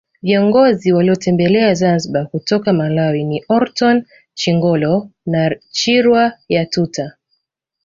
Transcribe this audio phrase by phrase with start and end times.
[0.23, 7.17] Viongozi walotembelea Zanzibar kutoka Malawi ni Orton Chingolo na Chirwa Yatuta